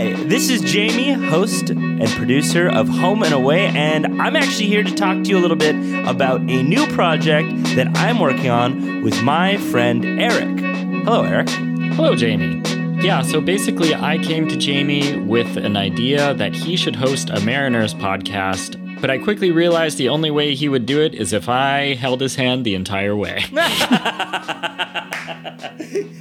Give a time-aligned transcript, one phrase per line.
[0.00, 4.82] Hi, this is Jamie, host and producer of Home and Away, and I'm actually here
[4.82, 5.76] to talk to you a little bit
[6.08, 10.58] about a new project that I'm working on with my friend Eric.
[11.04, 11.50] Hello, Eric.
[11.50, 12.62] Hello, Jamie.
[13.04, 17.38] Yeah, so basically, I came to Jamie with an idea that he should host a
[17.40, 21.48] Mariners podcast, but I quickly realized the only way he would do it is if
[21.48, 23.44] I held his hand the entire way.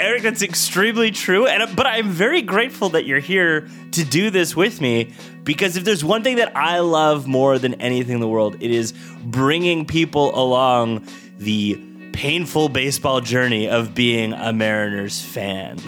[0.00, 4.56] Eric, that's extremely true, and but I'm very grateful that you're here to do this
[4.56, 5.12] with me
[5.44, 8.70] because if there's one thing that I love more than anything in the world, it
[8.70, 8.92] is
[9.24, 11.06] bringing people along
[11.38, 11.80] the
[12.12, 15.78] painful baseball journey of being a Mariners fan.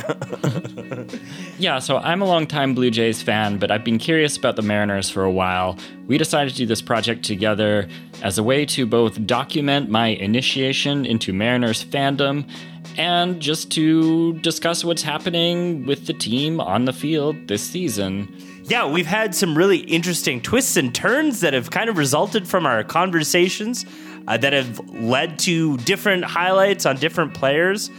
[1.59, 5.10] yeah, so I'm a longtime Blue Jays fan, but I've been curious about the Mariners
[5.10, 5.78] for a while.
[6.06, 7.88] We decided to do this project together
[8.23, 12.48] as a way to both document my initiation into Mariners fandom
[12.97, 18.33] and just to discuss what's happening with the team on the field this season.
[18.64, 22.64] Yeah, we've had some really interesting twists and turns that have kind of resulted from
[22.64, 23.84] our conversations
[24.27, 27.91] uh, that have led to different highlights on different players.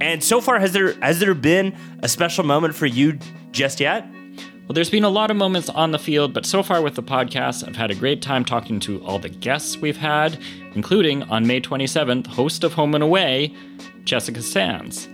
[0.00, 3.18] And so far, has there has there been a special moment for you
[3.52, 4.08] just yet?
[4.68, 7.02] Well, there's been a lot of moments on the field, but so far with the
[7.02, 10.38] podcast, I've had a great time talking to all the guests we've had,
[10.74, 13.54] including on May 27th, host of Home and Away,
[14.04, 15.08] Jessica Sands.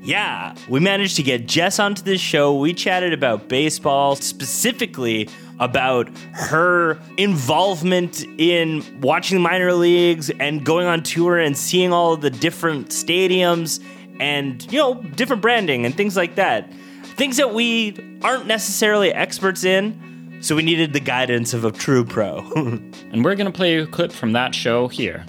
[0.00, 2.56] Yeah, we managed to get Jess onto this show.
[2.56, 5.28] We chatted about baseball, specifically
[5.60, 12.16] about her involvement in watching the minor leagues and going on tour and seeing all
[12.16, 13.80] the different stadiums
[14.18, 16.72] and, you know, different branding and things like that.
[17.16, 22.04] Things that we aren't necessarily experts in, so we needed the guidance of a true
[22.04, 22.38] pro.
[22.56, 25.24] and we're going to play a clip from that show here.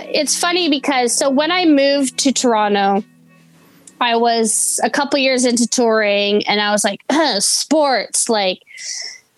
[0.00, 3.04] It's funny because so when I moved to Toronto,
[4.00, 7.00] I was a couple years into touring and I was like,
[7.40, 8.62] sports, like,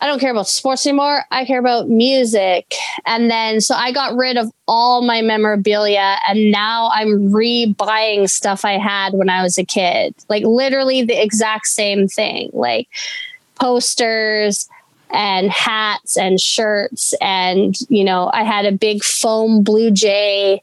[0.03, 1.25] I don't care about sports anymore.
[1.31, 2.75] I care about music.
[3.05, 8.65] And then, so I got rid of all my memorabilia and now I'm re-buying stuff
[8.65, 10.15] I had when I was a kid.
[10.31, 12.89] Like literally the exact same thing, like
[13.57, 14.69] posters
[15.11, 17.13] and hats and shirts.
[17.21, 20.63] And, you know, I had a big foam Blue Jay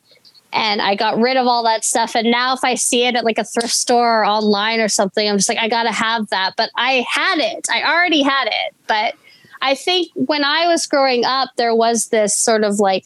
[0.53, 2.15] and I got rid of all that stuff.
[2.15, 5.27] And now, if I see it at like a thrift store or online or something,
[5.27, 6.53] I'm just like, I got to have that.
[6.57, 8.75] But I had it, I already had it.
[8.87, 9.15] But
[9.61, 13.05] I think when I was growing up, there was this sort of like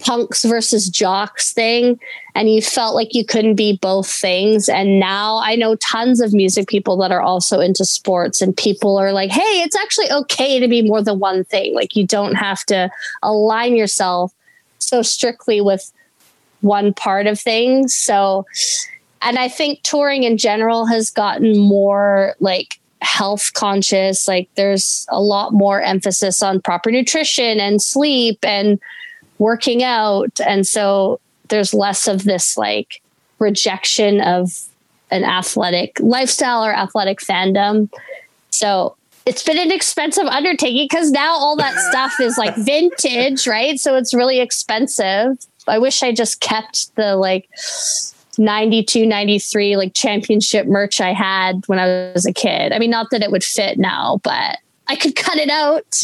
[0.00, 1.98] punks versus jocks thing,
[2.34, 4.68] and you felt like you couldn't be both things.
[4.68, 8.98] And now I know tons of music people that are also into sports, and people
[8.98, 11.74] are like, hey, it's actually okay to be more than one thing.
[11.74, 12.90] Like, you don't have to
[13.22, 14.32] align yourself
[14.78, 15.90] so strictly with
[16.60, 17.94] one part of things.
[17.94, 18.46] So,
[19.22, 24.26] and I think touring in general has gotten more like health conscious.
[24.26, 28.80] Like there's a lot more emphasis on proper nutrition and sleep and
[29.38, 30.40] working out.
[30.40, 33.02] And so there's less of this like
[33.38, 34.50] rejection of
[35.10, 37.90] an athletic lifestyle or athletic fandom.
[38.50, 43.78] So it's been an expensive undertaking because now all that stuff is like vintage, right?
[43.78, 45.36] So it's really expensive.
[45.68, 47.48] I wish I just kept the like
[48.38, 52.72] 92 93 like championship merch I had when I was a kid.
[52.72, 56.02] I mean, not that it would fit now, but I could cut it out.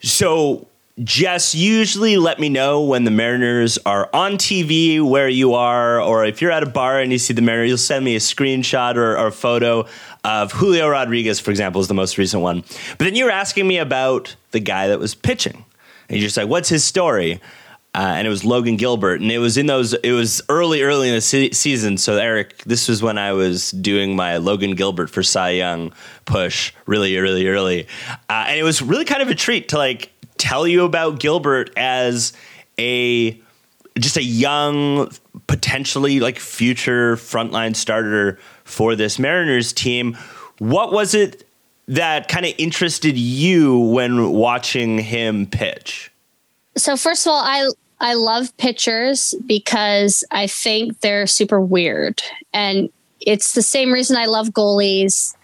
[0.00, 0.66] so,
[1.02, 6.24] Jess, usually let me know when the Mariners are on TV where you are, or
[6.24, 8.96] if you're at a bar and you see the Mariners, you'll send me a screenshot
[8.96, 9.86] or, or a photo
[10.24, 12.62] of Julio Rodriguez, for example, is the most recent one.
[12.90, 15.64] But then you were asking me about the guy that was pitching.
[16.08, 17.40] And you're just like, what's his story?
[17.98, 19.92] Uh, and it was Logan Gilbert, and it was in those.
[19.92, 21.96] It was early, early in the se- season.
[21.96, 25.92] So Eric, this was when I was doing my Logan Gilbert for Cy Young
[26.24, 27.88] push, really, really early,
[28.30, 31.72] uh, and it was really kind of a treat to like tell you about Gilbert
[31.76, 32.34] as
[32.78, 33.32] a
[33.98, 35.10] just a young,
[35.48, 40.16] potentially like future frontline starter for this Mariners team.
[40.58, 41.48] What was it
[41.88, 46.12] that kind of interested you when watching him pitch?
[46.76, 47.68] So first of all, I
[48.00, 52.22] I love pitchers because I think they're super weird.
[52.52, 52.90] And
[53.20, 55.34] it's the same reason I love goalies.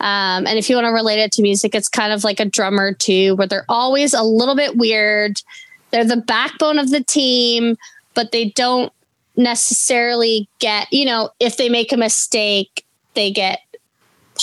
[0.00, 2.44] Um, and if you want to relate it to music, it's kind of like a
[2.44, 5.42] drummer too, where they're always a little bit weird.
[5.90, 7.76] They're the backbone of the team,
[8.14, 8.92] but they don't
[9.36, 12.84] necessarily get, you know, if they make a mistake,
[13.14, 13.60] they get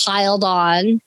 [0.06, 1.02] piled on,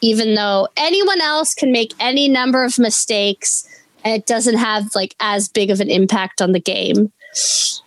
[0.00, 3.66] even though anyone else can make any number of mistakes
[4.04, 7.12] it doesn't have like as big of an impact on the game.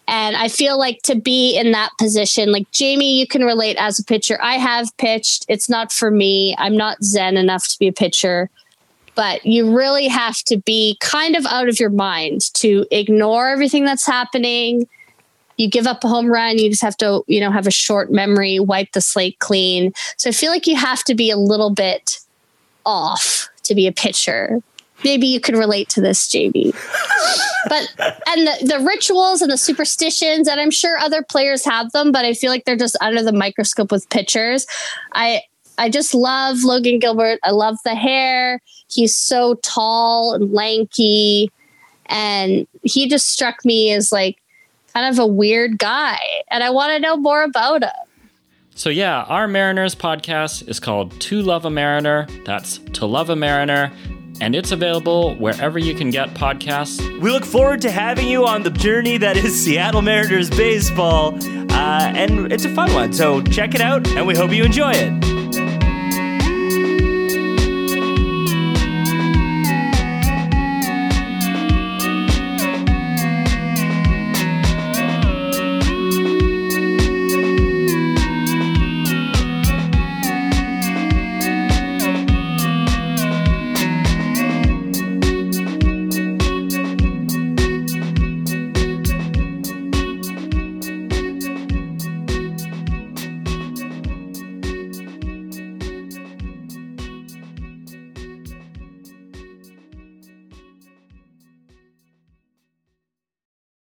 [0.07, 3.99] And I feel like to be in that position, like Jamie, you can relate as
[3.99, 4.39] a pitcher.
[4.41, 5.45] I have pitched.
[5.47, 6.55] It's not for me.
[6.57, 8.49] I'm not zen enough to be a pitcher.
[9.15, 13.85] But you really have to be kind of out of your mind to ignore everything
[13.85, 14.87] that's happening.
[15.57, 18.11] You give up a home run, you just have to, you know, have a short
[18.11, 19.93] memory, wipe the slate clean.
[20.17, 22.19] So I feel like you have to be a little bit
[22.85, 24.61] off to be a pitcher
[25.03, 26.73] maybe you could relate to this, JB.
[27.69, 27.93] but
[28.27, 32.25] and the, the rituals and the superstitions, and I'm sure other players have them, but
[32.25, 34.65] I feel like they're just under the microscope with pitchers.
[35.13, 35.41] I
[35.77, 37.39] I just love Logan Gilbert.
[37.43, 38.61] I love the hair.
[38.89, 41.51] He's so tall and lanky.
[42.05, 44.37] And he just struck me as like
[44.93, 46.19] kind of a weird guy.
[46.49, 47.89] And I want to know more about him.
[48.77, 52.27] So, yeah, our Mariners podcast is called To Love a Mariner.
[52.45, 53.91] That's To Love a Mariner
[54.41, 57.01] and it's available wherever you can get podcasts.
[57.19, 61.35] We look forward to having you on the journey that is Seattle Mariners baseball,
[61.71, 63.13] uh, and it's a fun one.
[63.13, 65.34] So check it out, and we hope you enjoy it.